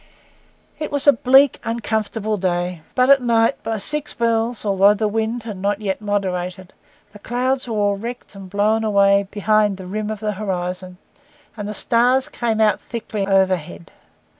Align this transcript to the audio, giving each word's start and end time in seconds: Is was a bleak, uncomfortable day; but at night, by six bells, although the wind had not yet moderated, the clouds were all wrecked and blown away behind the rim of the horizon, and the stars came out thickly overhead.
Is 0.79 0.89
was 0.89 1.05
a 1.05 1.13
bleak, 1.13 1.59
uncomfortable 1.63 2.35
day; 2.35 2.81
but 2.95 3.11
at 3.11 3.21
night, 3.21 3.61
by 3.61 3.77
six 3.77 4.15
bells, 4.15 4.65
although 4.65 4.95
the 4.95 5.07
wind 5.07 5.43
had 5.43 5.57
not 5.57 5.79
yet 5.79 6.01
moderated, 6.01 6.73
the 7.13 7.19
clouds 7.19 7.67
were 7.67 7.75
all 7.77 7.95
wrecked 7.97 8.33
and 8.33 8.49
blown 8.49 8.83
away 8.83 9.27
behind 9.29 9.77
the 9.77 9.85
rim 9.85 10.09
of 10.09 10.19
the 10.19 10.31
horizon, 10.31 10.97
and 11.55 11.67
the 11.67 11.75
stars 11.75 12.29
came 12.29 12.59
out 12.59 12.81
thickly 12.81 13.27
overhead. 13.27 13.91